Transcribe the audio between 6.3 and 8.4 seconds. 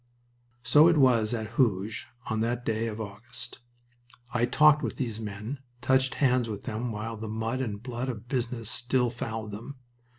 with them while the mud and blood of the